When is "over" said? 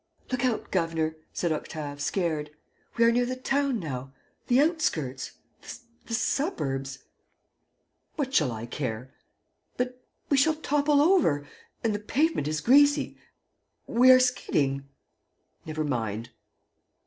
11.03-11.47